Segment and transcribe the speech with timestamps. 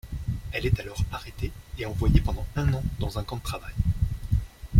[0.51, 3.75] Elle est alors arrêtée et envoyée pendant un an dans un camp de travail.